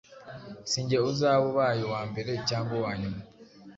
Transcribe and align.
Si 0.69 0.79
nge 0.83 0.97
uzaba 1.09 1.43
ubaye 1.51 1.81
uwa 1.87 2.01
mbere 2.09 2.31
cyangwa 2.49 2.71
uwa 2.79 2.91
nyuma 3.01 3.21